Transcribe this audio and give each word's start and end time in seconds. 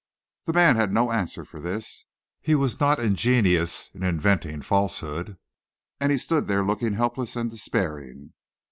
The 0.45 0.53
man 0.53 0.77
had 0.77 0.91
no 0.91 1.11
answer 1.11 1.45
for 1.45 1.59
this. 1.59 2.05
He 2.41 2.55
was 2.55 2.79
not 2.79 2.97
ingenious 2.97 3.91
in 3.93 4.01
inventing 4.01 4.63
falsehood, 4.63 5.37
and 5.99 6.11
he 6.11 6.17
stood 6.17 6.49
looking 6.49 6.93
helpless 6.93 7.35
and 7.35 7.51
despairing. 7.51 8.33